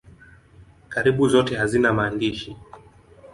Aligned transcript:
Karibu 0.89 1.27
zote 1.27 1.53
hazina 1.57 1.93
maandishi. 1.93 2.55